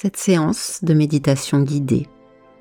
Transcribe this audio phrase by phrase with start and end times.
[0.00, 2.06] Cette séance de méditation guidée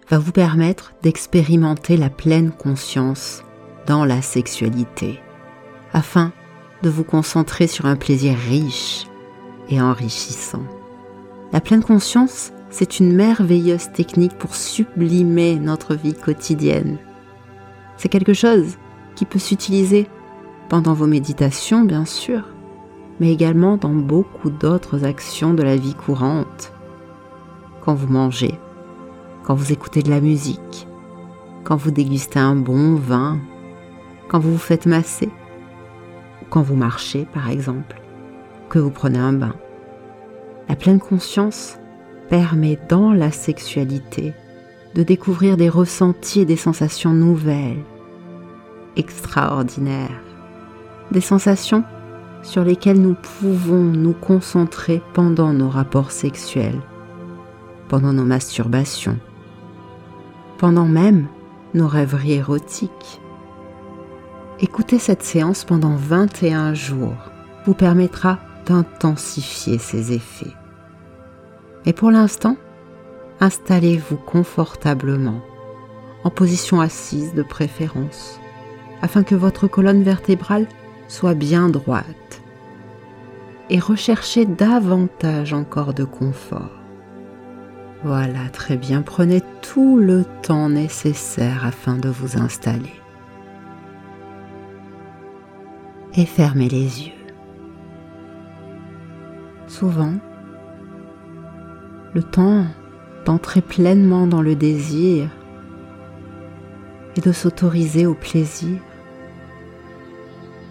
[0.10, 3.44] va vous permettre d'expérimenter la pleine conscience
[3.86, 5.20] dans la sexualité,
[5.94, 6.32] afin
[6.82, 9.06] de vous concentrer sur un plaisir riche
[9.70, 10.64] et enrichissant.
[11.54, 16.98] La pleine conscience, c'est une merveilleuse technique pour sublimer notre vie quotidienne.
[17.98, 18.78] C'est quelque chose
[19.16, 20.08] qui peut s'utiliser
[20.70, 22.48] pendant vos méditations, bien sûr,
[23.20, 26.74] mais également dans beaucoup d'autres actions de la vie courante
[27.88, 28.60] quand vous mangez,
[29.46, 30.90] quand vous écoutez de la musique,
[31.64, 33.40] quand vous dégustez un bon vin,
[34.28, 35.30] quand vous vous faites masser,
[36.50, 38.02] quand vous marchez par exemple,
[38.68, 39.56] que vous prenez un bain.
[40.68, 41.80] La pleine conscience
[42.28, 44.34] permet dans la sexualité
[44.94, 47.86] de découvrir des ressentis et des sensations nouvelles,
[48.98, 50.22] extraordinaires,
[51.12, 51.86] des sensations
[52.44, 56.82] sur lesquelles nous pouvons nous concentrer pendant nos rapports sexuels
[57.88, 59.18] pendant nos masturbations,
[60.58, 61.28] pendant même
[61.74, 63.22] nos rêveries érotiques.
[64.60, 67.32] Écouter cette séance pendant 21 jours
[67.66, 70.54] vous permettra d'intensifier ces effets.
[71.86, 72.58] Et pour l'instant,
[73.40, 75.42] installez-vous confortablement,
[76.24, 78.40] en position assise de préférence,
[79.02, 80.68] afin que votre colonne vertébrale
[81.08, 82.42] soit bien droite.
[83.70, 86.77] Et recherchez davantage encore de confort.
[88.04, 89.02] Voilà, très bien.
[89.02, 92.94] Prenez tout le temps nécessaire afin de vous installer.
[96.16, 97.14] Et fermez les yeux.
[99.68, 100.14] Souvent,
[102.14, 102.66] le temps
[103.26, 105.30] d'entrer pleinement dans le désir
[107.16, 108.80] et de s'autoriser au plaisir.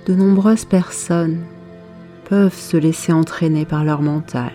[0.06, 1.42] De nombreuses personnes
[2.28, 4.52] peuvent se laisser entraîner par leur mental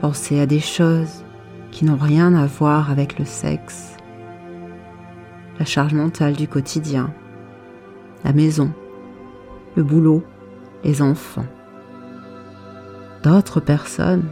[0.00, 1.24] penser à des choses
[1.70, 3.96] qui n'ont rien à voir avec le sexe,
[5.58, 7.10] la charge mentale du quotidien,
[8.24, 8.72] la maison,
[9.76, 10.22] le boulot,
[10.84, 11.46] les enfants.
[13.22, 14.28] D'autres personnes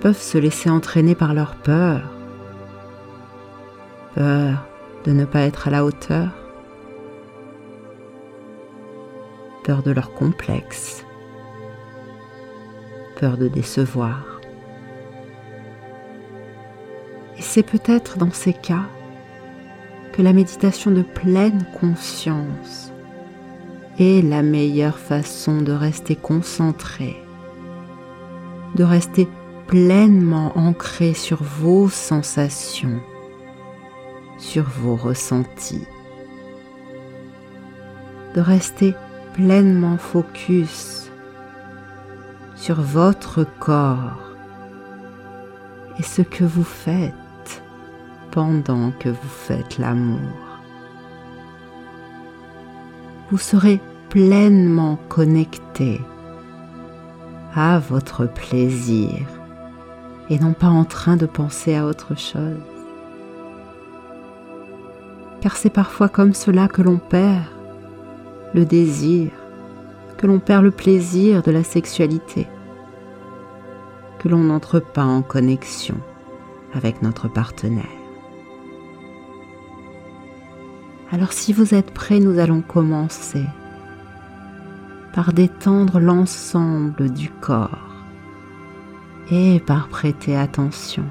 [0.00, 2.02] peuvent se laisser entraîner par leur peur,
[4.14, 4.66] peur
[5.04, 6.28] de ne pas être à la hauteur,
[9.64, 11.04] peur de leur complexe,
[13.18, 14.33] peur de décevoir.
[17.54, 18.86] C'est peut-être dans ces cas
[20.12, 22.90] que la méditation de pleine conscience
[23.96, 27.16] est la meilleure façon de rester concentré,
[28.74, 29.28] de rester
[29.68, 33.00] pleinement ancré sur vos sensations,
[34.36, 35.86] sur vos ressentis,
[38.34, 38.94] de rester
[39.34, 41.08] pleinement focus
[42.56, 44.34] sur votre corps
[46.00, 47.14] et ce que vous faites
[48.34, 50.18] pendant que vous faites l'amour.
[53.30, 56.00] Vous serez pleinement connecté
[57.54, 59.20] à votre plaisir
[60.30, 62.58] et non pas en train de penser à autre chose.
[65.40, 67.44] Car c'est parfois comme cela que l'on perd
[68.52, 69.30] le désir,
[70.18, 72.48] que l'on perd le plaisir de la sexualité,
[74.18, 75.98] que l'on n'entre pas en connexion
[76.72, 78.03] avec notre partenaire.
[81.14, 83.44] Alors si vous êtes prêts, nous allons commencer
[85.12, 88.02] par détendre l'ensemble du corps
[89.30, 91.04] et par prêter attention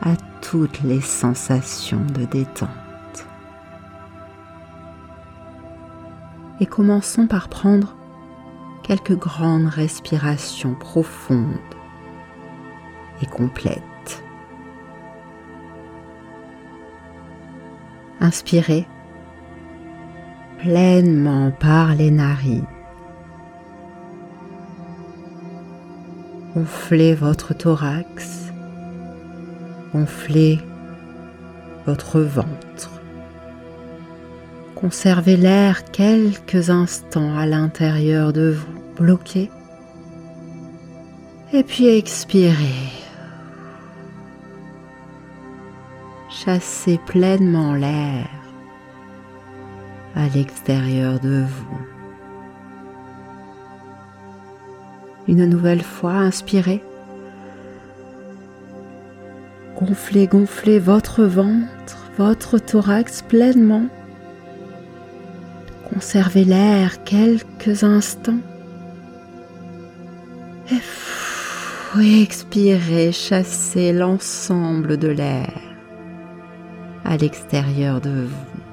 [0.00, 3.26] à toutes les sensations de détente.
[6.60, 7.96] Et commençons par prendre
[8.84, 11.58] quelques grandes respirations profondes
[13.22, 13.82] et complètes.
[18.24, 18.86] Inspirez
[20.56, 22.64] pleinement par les narines.
[26.54, 28.50] Gonflez votre thorax,
[29.92, 30.58] gonflez
[31.84, 33.02] votre ventre.
[34.74, 39.50] Conservez l'air quelques instants à l'intérieur de vous, bloqué.
[41.52, 43.03] Et puis expirez.
[46.44, 48.28] Chassez pleinement l'air
[50.14, 51.78] à l'extérieur de vous.
[55.26, 56.82] Une nouvelle fois, inspirez.
[59.78, 63.86] Gonflez, gonflez votre ventre, votre thorax pleinement.
[65.92, 68.40] Conservez l'air quelques instants.
[70.70, 70.80] Et
[71.92, 75.63] pouvez expirer, chasser l'ensemble de l'air
[77.04, 78.64] à l'extérieur de vous.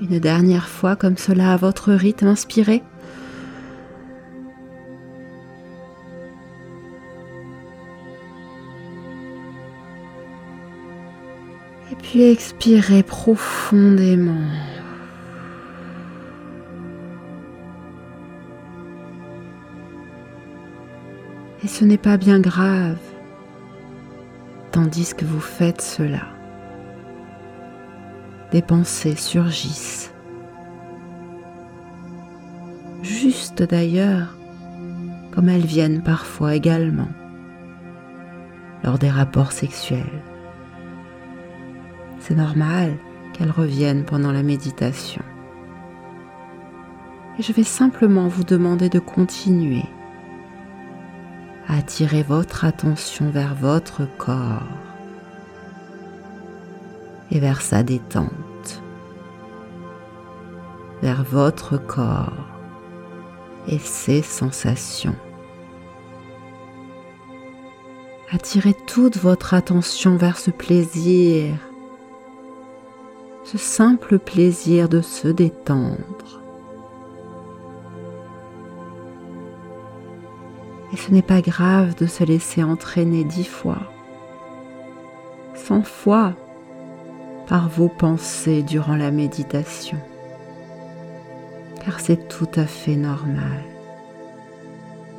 [0.00, 2.82] Une dernière fois comme cela à votre rythme, inspirez.
[11.90, 14.50] Et puis expirez profondément.
[21.64, 22.98] Et ce n'est pas bien grave,
[24.76, 26.26] tandis que vous faites cela.
[28.52, 30.12] Des pensées surgissent.
[33.00, 34.36] Juste d'ailleurs,
[35.32, 37.08] comme elles viennent parfois également,
[38.84, 40.22] lors des rapports sexuels.
[42.18, 42.98] C'est normal
[43.32, 45.22] qu'elles reviennent pendant la méditation.
[47.38, 49.86] Et je vais simplement vous demander de continuer
[51.68, 54.62] attirez votre attention vers votre corps
[57.30, 58.82] et vers sa détente,
[61.02, 62.32] vers votre corps
[63.66, 65.16] et ses sensations.
[68.30, 71.54] Attirez toute votre attention vers ce plaisir,
[73.44, 76.45] ce simple plaisir de se détendre.
[80.96, 83.92] Et ce n'est pas grave de se laisser entraîner dix fois,
[85.54, 86.32] cent fois
[87.46, 89.98] par vos pensées durant la méditation,
[91.84, 93.62] car c'est tout à fait normal.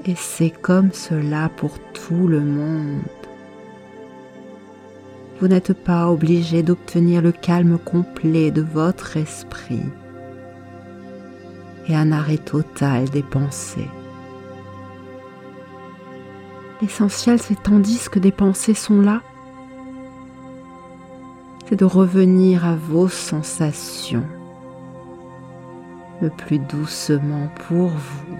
[0.08, 3.04] Et c'est comme cela pour tout le monde.
[5.40, 9.86] Vous n'êtes pas obligé d'obtenir le calme complet de votre esprit
[11.88, 13.90] et un arrêt total des pensées.
[16.82, 19.22] L'essentiel, c'est tandis que des pensées sont là,
[21.68, 24.26] c'est de revenir à vos sensations
[26.22, 28.38] le plus doucement pour vous.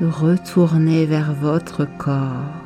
[0.00, 2.62] De retourner vers votre corps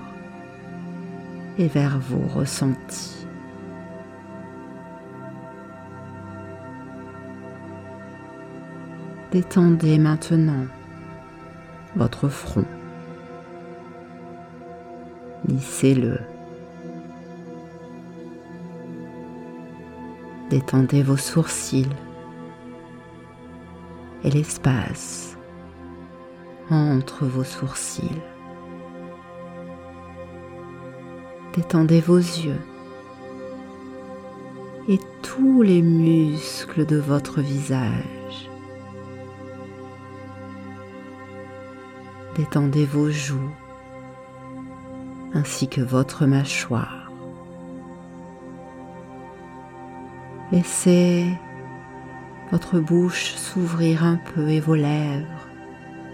[1.58, 3.26] et vers vos ressentis.
[9.32, 10.66] Détendez maintenant
[11.96, 12.64] votre front.
[15.48, 16.18] Lissez-le.
[20.50, 21.88] Détendez vos sourcils
[24.22, 25.36] et l'espace
[26.70, 28.22] entre vos sourcils.
[31.54, 32.60] Détendez vos yeux
[34.88, 38.15] et tous les muscles de votre visage.
[42.36, 43.50] Détendez vos joues
[45.32, 47.10] ainsi que votre mâchoire.
[50.52, 51.24] Laissez
[52.50, 55.48] votre bouche s'ouvrir un peu et vos lèvres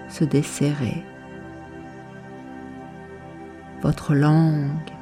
[0.08, 1.02] se desserrer.
[3.80, 4.92] Votre langue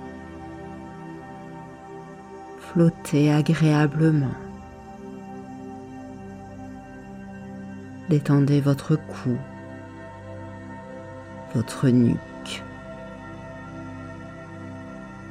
[2.73, 4.35] flotter agréablement.
[8.09, 9.37] Détendez votre cou
[11.55, 12.63] votre nuque.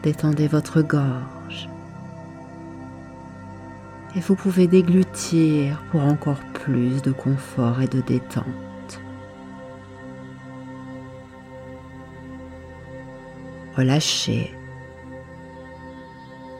[0.04, 1.70] Détendez votre gorge.
[4.16, 8.46] Et vous pouvez déglutir pour encore plus de confort et de détente.
[13.76, 14.56] Relâchez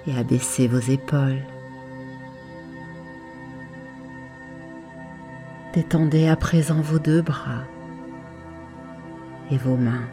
[0.08, 1.44] et abaissez vos épaules.
[5.74, 7.64] Détendez à présent vos deux bras
[9.52, 10.08] et vos mains.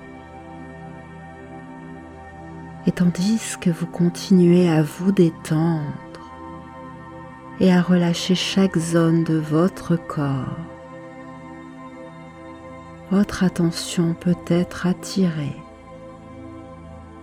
[2.86, 5.82] Et tandis que vous continuez à vous détendre
[7.58, 10.58] et à relâcher chaque zone de votre corps,
[13.10, 15.56] votre attention peut être attirée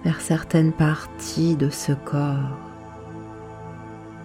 [0.03, 2.57] vers certaines parties de ce corps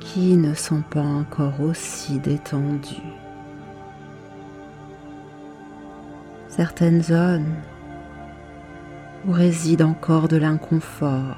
[0.01, 2.97] qui ne sont pas encore aussi détendues.
[6.49, 7.55] Certaines zones
[9.33, 11.37] réside encore de l'inconfort.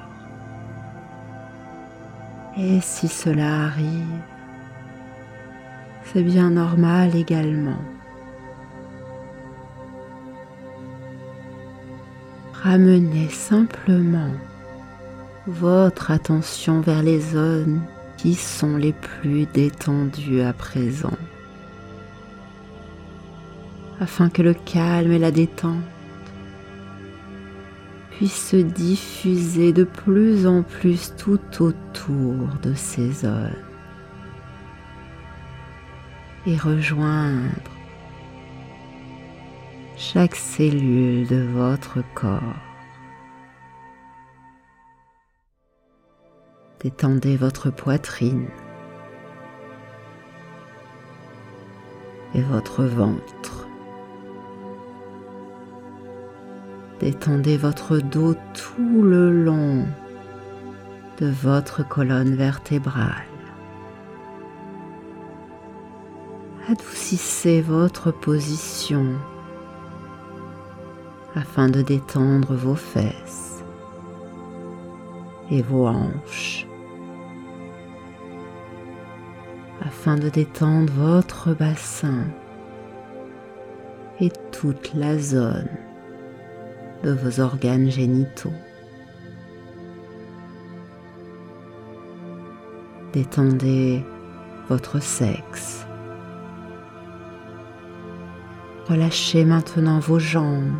[2.57, 4.21] Et si cela arrive,
[6.05, 7.81] c'est bien normal également.
[12.53, 14.31] Ramenez simplement
[15.47, 17.81] votre attention vers les zones
[18.17, 21.17] qui sont les plus détendues à présent.
[24.01, 25.83] afin que le calme et la détente
[28.21, 33.65] puissent se diffuser de plus en plus tout autour de ces zones
[36.45, 37.71] et rejoindre
[39.97, 42.61] chaque cellule de votre corps.
[46.79, 48.49] Détendez votre poitrine
[52.35, 53.60] et votre ventre.
[57.01, 59.87] Détendez votre dos tout le long
[61.19, 63.25] de votre colonne vertébrale.
[66.69, 69.15] Adoucissez votre position
[71.33, 73.63] afin de détendre vos fesses
[75.49, 76.67] et vos hanches,
[79.81, 82.25] afin de détendre votre bassin
[84.19, 85.80] et toute la zone
[87.03, 88.53] de vos organes génitaux.
[93.13, 94.03] Détendez
[94.69, 95.85] votre sexe.
[98.87, 100.73] Relâchez maintenant vos jambes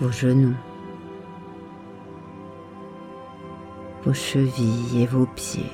[0.00, 0.56] vos genoux,
[4.04, 5.72] vos chevilles et vos pieds.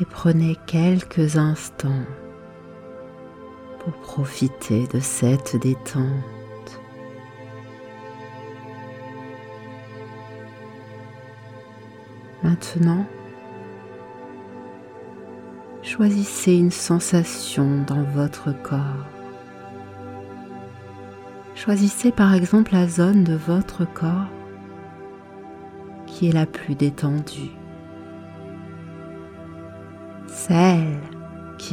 [0.00, 2.06] Et prenez quelques instants
[3.82, 6.06] pour profiter de cette détente.
[12.42, 13.06] Maintenant,
[15.82, 19.06] choisissez une sensation dans votre corps.
[21.54, 24.28] Choisissez par exemple la zone de votre corps
[26.06, 27.52] qui est la plus détendue.
[30.26, 30.98] Celle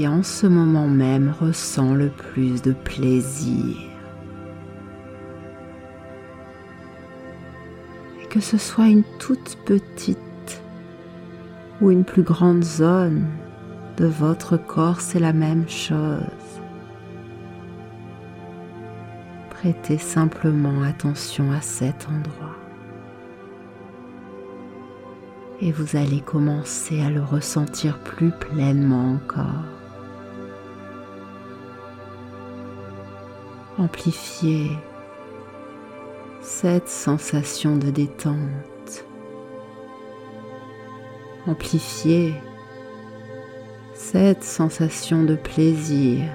[0.08, 3.76] en ce moment même ressent le plus de plaisir.
[8.22, 10.18] Et que ce soit une toute petite
[11.82, 13.26] ou une plus grande zone
[13.98, 16.20] de votre corps, c'est la même chose.
[19.50, 22.56] Prêtez simplement attention à cet endroit.
[25.62, 29.79] Et vous allez commencer à le ressentir plus pleinement encore.
[33.80, 34.72] Amplifiez
[36.42, 39.06] cette sensation de détente.
[41.48, 42.34] Amplifiez
[43.94, 46.26] cette sensation de plaisir.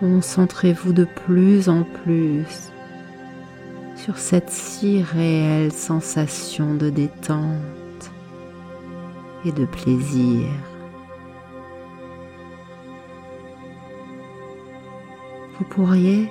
[0.00, 2.70] Concentrez-vous de plus en plus
[3.96, 8.10] sur cette si réelle sensation de détente
[9.46, 10.44] et de plaisir.
[15.58, 16.30] Vous pourriez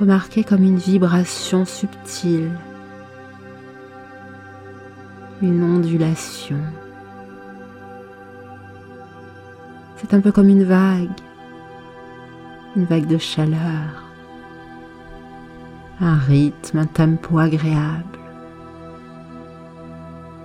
[0.00, 2.50] remarquer comme une vibration subtile,
[5.42, 6.58] une ondulation.
[9.96, 11.20] C'est un peu comme une vague,
[12.74, 14.04] une vague de chaleur,
[16.00, 18.18] un rythme, un tempo agréable,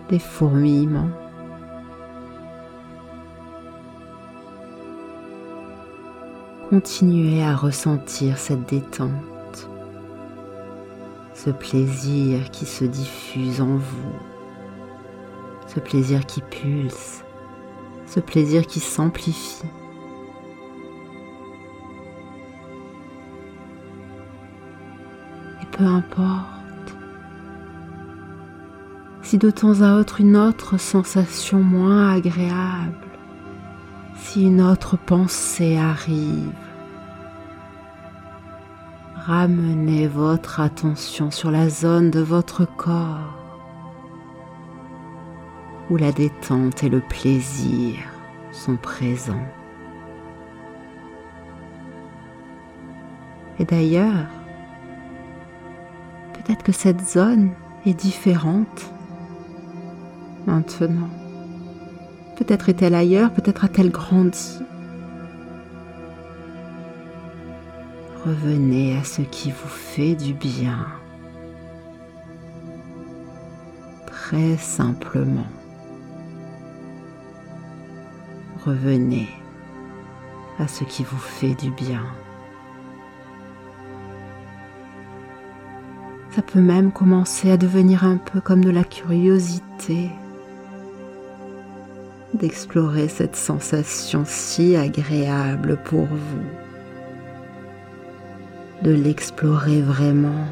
[0.09, 1.22] des fourmillements.
[6.73, 9.69] Continuez à ressentir cette détente,
[11.35, 14.15] ce plaisir qui se diffuse en vous,
[15.67, 17.23] ce plaisir qui pulse
[18.07, 19.61] ce plaisir qui s'amplifie.
[25.61, 26.95] Et peu importe
[29.21, 32.97] si de temps à autre une autre sensation moins agréable,
[34.15, 36.62] si une autre pensée arrive,
[39.15, 43.39] ramenez votre attention sur la zone de votre corps
[45.89, 47.95] où la détente et le plaisir
[48.51, 49.45] sont présents.
[53.59, 54.27] Et d'ailleurs,
[56.33, 57.51] peut-être que cette zone
[57.85, 58.91] est différente
[60.47, 61.09] maintenant.
[62.37, 64.59] Peut-être est-elle ailleurs, peut-être a-t-elle grandi.
[68.25, 70.87] Revenez à ce qui vous fait du bien.
[74.07, 75.47] Très simplement.
[78.65, 79.27] revenez
[80.59, 82.03] à ce qui vous fait du bien.
[86.31, 90.09] Ça peut même commencer à devenir un peu comme de la curiosité
[92.33, 96.62] d'explorer cette sensation si agréable pour vous,
[98.83, 100.45] de l'explorer vraiment,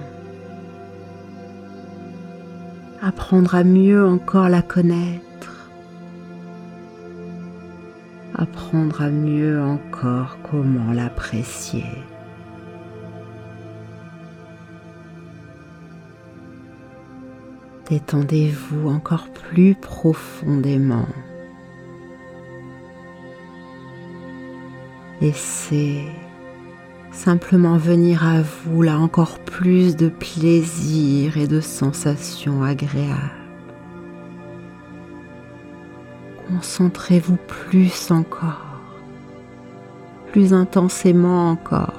[3.01, 5.69] apprendre à mieux encore la connaître,
[8.33, 11.85] apprendre à mieux encore comment l'apprécier.
[17.89, 21.07] Détendez-vous encore plus profondément.
[25.19, 26.05] Laissez
[27.11, 33.31] simplement venir à vous là encore plus de plaisir et de sensations agréables.
[36.47, 38.81] Concentrez-vous plus encore,
[40.31, 41.93] plus intensément encore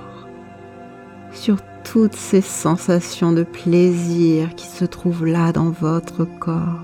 [1.32, 6.80] sur toutes ces sensations de plaisir qui se trouvent là dans votre corps.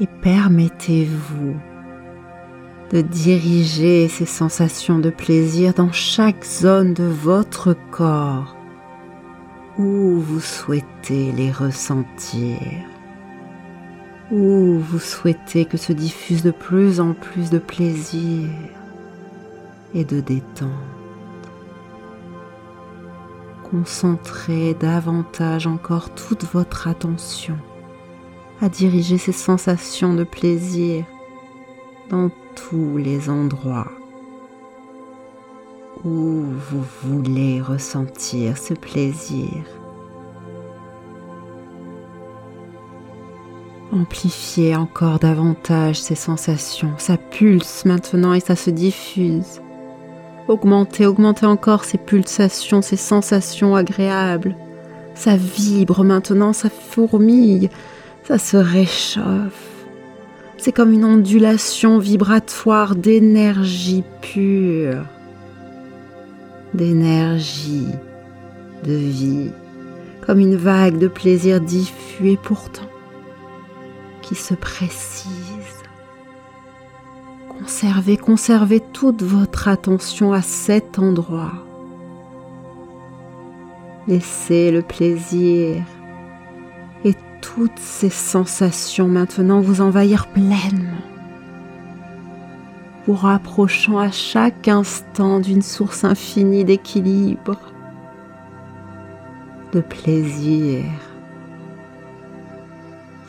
[0.00, 1.54] Et permettez-vous
[2.92, 8.56] de diriger ces sensations de plaisir dans chaque zone de votre corps
[9.78, 12.58] où vous souhaitez les ressentir,
[14.30, 18.48] où vous souhaitez que se diffuse de plus en plus de plaisir
[19.94, 20.70] et de détente.
[23.68, 27.56] Concentrez davantage encore toute votre attention
[28.60, 31.04] à diriger ces sensations de plaisir
[32.08, 33.90] dans tous les endroits
[36.04, 39.48] où vous voulez ressentir ce plaisir.
[43.92, 46.92] Amplifiez encore davantage ces sensations.
[46.98, 49.60] Ça pulse maintenant et ça se diffuse.
[50.48, 54.56] Augmentez, augmentez encore ces pulsations, ces sensations agréables.
[55.14, 57.70] Ça vibre maintenant, ça fourmille,
[58.24, 59.73] ça se réchauffe.
[60.64, 65.04] C'est comme une ondulation vibratoire d'énergie pure,
[66.72, 67.88] d'énergie,
[68.82, 69.50] de vie,
[70.26, 72.88] comme une vague de plaisir diffus et pourtant
[74.22, 75.28] qui se précise.
[77.50, 81.52] Conservez, conservez toute votre attention à cet endroit.
[84.08, 85.84] Laissez le plaisir
[87.44, 91.04] toutes ces sensations maintenant vous envahir pleinement,
[93.06, 97.60] vous rapprochant à chaque instant d'une source infinie d'équilibre,
[99.72, 100.84] de plaisir,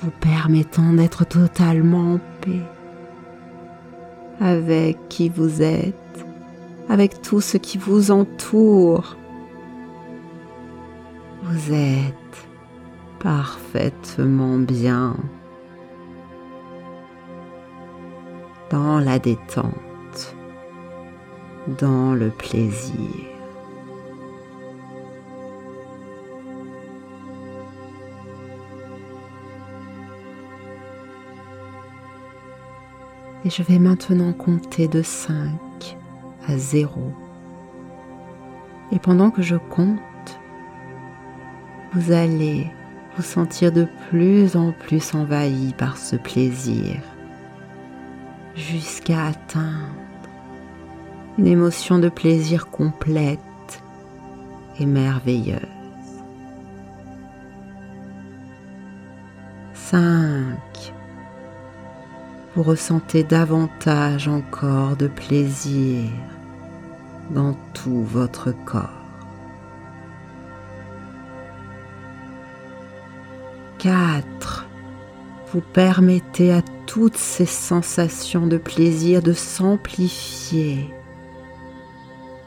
[0.02, 2.62] vous permettant d'être totalement en paix
[4.40, 6.26] avec qui vous êtes,
[6.88, 9.18] avec tout ce qui vous entoure.
[11.44, 12.16] Vous êtes
[13.26, 15.16] parfaitement bien
[18.70, 20.36] dans la détente,
[21.80, 22.94] dans le plaisir.
[33.44, 35.98] Et je vais maintenant compter de 5
[36.48, 37.12] à 0.
[38.92, 40.00] Et pendant que je compte,
[41.94, 42.70] vous allez
[43.16, 46.98] vous sentir de plus en plus envahi par ce plaisir
[48.56, 49.96] jusqu'à atteindre
[51.38, 53.40] une émotion de plaisir complète
[54.80, 55.60] et merveilleuse.
[59.74, 60.58] 5.
[62.56, 66.10] Vous ressentez davantage encore de plaisir
[67.32, 69.05] dans tout votre corps.
[73.86, 74.66] 4.
[75.54, 80.92] Vous permettez à toutes ces sensations de plaisir de s'amplifier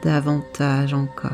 [0.02, 1.30] davantage encore.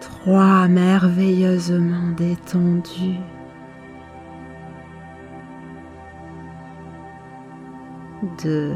[0.00, 0.66] 3.
[0.66, 3.14] Merveilleusement détendu.
[8.42, 8.72] 2.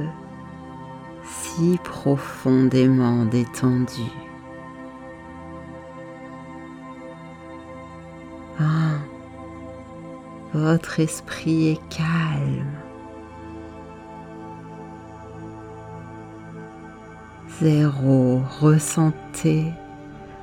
[1.24, 4.28] Si profondément détendu.
[10.53, 12.66] Votre esprit est calme.
[17.61, 19.73] Zéro, ressentez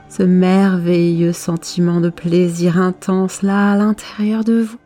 [0.10, 4.78] ce merveilleux sentiment de plaisir intense là à l'intérieur de vous.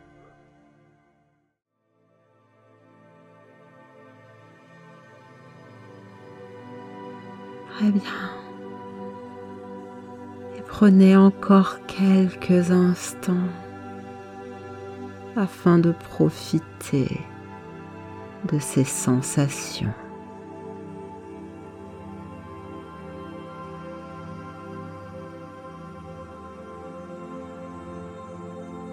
[7.76, 8.39] Très bien.
[10.80, 13.50] Prenez encore quelques instants
[15.36, 17.20] afin de profiter
[18.50, 19.92] de ces sensations.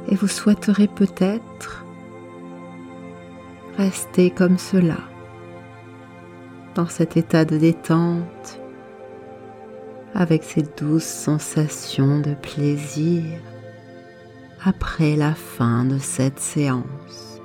[0.09, 1.85] Et vous souhaiterez peut-être
[3.77, 4.97] rester comme cela,
[6.75, 8.59] dans cet état de détente,
[10.17, 13.39] avec ces douces sensations de plaisir
[14.65, 17.39] après la fin de cette séance.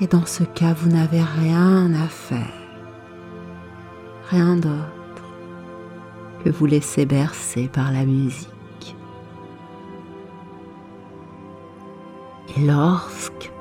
[0.00, 2.52] Et dans ce cas, vous n'avez rien à faire,
[4.28, 5.22] rien d'autre
[6.44, 8.96] que vous laisser bercer par la musique.
[12.56, 13.52] Et lorsque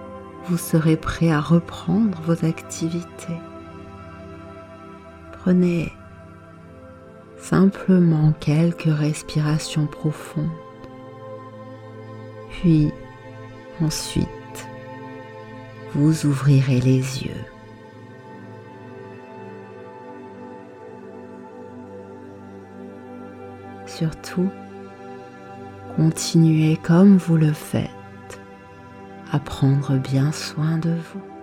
[0.48, 3.38] vous serez prêt à reprendre vos activités,
[5.34, 5.94] prenez
[7.52, 10.50] simplement quelques respirations profondes
[12.62, 12.92] puis
[13.82, 14.28] ensuite,
[15.94, 17.46] vous ouvrirez les yeux.
[23.88, 24.50] Surtout,
[25.96, 27.90] continuez comme vous le faites
[29.32, 31.41] à prendre bien soin de vous.